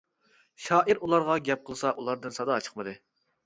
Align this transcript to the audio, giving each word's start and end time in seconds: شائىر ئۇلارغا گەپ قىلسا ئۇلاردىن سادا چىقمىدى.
شائىر 0.67 1.01
ئۇلارغا 1.03 1.37
گەپ 1.51 1.63
قىلسا 1.69 1.95
ئۇلاردىن 1.95 2.37
سادا 2.41 2.61
چىقمىدى. 2.69 2.99